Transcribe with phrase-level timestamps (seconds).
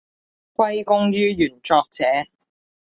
[0.55, 2.03] 歸功於原作者